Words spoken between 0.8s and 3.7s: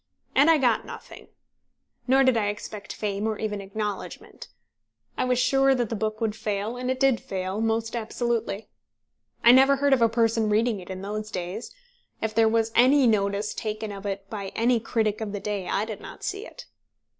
nothing. Nor did I expect fame, or even